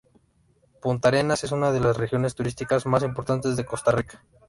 Puntarenas 0.81 1.43
es 1.43 1.51
una 1.51 1.71
de 1.71 1.79
las 1.79 1.95
regiones 1.95 2.33
turísticas 2.33 2.87
más 2.87 3.03
importantes 3.03 3.55
de 3.55 3.65
Costa 3.67 3.91
Rica. 3.91 4.23